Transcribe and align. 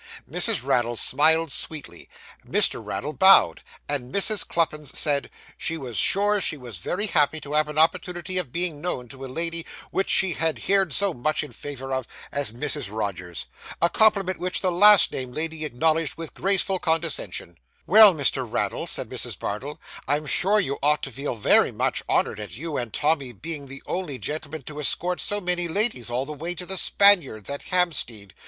Mrs. 0.27 0.63
Raddle 0.65 0.95
smiled 0.95 1.51
sweetly, 1.51 2.09
Mr. 2.43 2.83
Raddle 2.83 3.13
bowed, 3.13 3.61
and 3.87 4.11
Mrs. 4.11 4.43
Cluppins 4.47 4.95
said, 4.97 5.29
'she 5.59 5.77
was 5.77 5.95
sure 5.95 6.41
she 6.41 6.57
was 6.57 6.77
very 6.77 7.05
happy 7.05 7.39
to 7.41 7.53
have 7.53 7.67
an 7.69 7.77
opportunity 7.77 8.39
of 8.39 8.51
being 8.51 8.81
known 8.81 9.07
to 9.09 9.23
a 9.23 9.27
lady 9.27 9.63
which 9.91 10.09
she 10.09 10.33
had 10.33 10.57
heerd 10.57 10.91
so 10.91 11.13
much 11.13 11.43
in 11.43 11.51
favour 11.51 11.93
of, 11.93 12.07
as 12.31 12.49
Mrs. 12.49 12.87
Rogers.' 12.89 13.45
A 13.79 13.91
compliment 13.91 14.39
which 14.39 14.61
the 14.61 14.71
last 14.71 15.11
named 15.11 15.35
lady 15.35 15.65
acknowledged 15.65 16.15
with 16.15 16.33
graceful 16.33 16.79
condescension. 16.79 17.59
'Well, 17.85 18.15
Mr. 18.15 18.43
Raddle,' 18.51 18.87
said 18.87 19.07
Mrs. 19.07 19.37
Bardell; 19.37 19.79
'I'm 20.07 20.25
sure 20.25 20.59
you 20.59 20.79
ought 20.81 21.03
to 21.03 21.11
feel 21.11 21.35
very 21.35 21.71
much 21.71 22.01
honoured 22.09 22.39
at 22.39 22.57
you 22.57 22.75
and 22.75 22.91
Tommy 22.91 23.33
being 23.33 23.67
the 23.67 23.83
only 23.85 24.17
gentlemen 24.17 24.63
to 24.63 24.79
escort 24.79 25.21
so 25.21 25.39
many 25.39 25.67
ladies 25.67 26.09
all 26.09 26.25
the 26.25 26.33
way 26.33 26.55
to 26.55 26.65
the 26.65 26.77
Spaniards, 26.77 27.51
at 27.51 27.61
Hampstead. 27.61 28.33